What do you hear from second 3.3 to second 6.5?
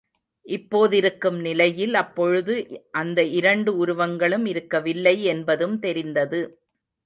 இரண்டு உருவங்களும் இருக்கவில்லை என்பதும் தெரிந்தது.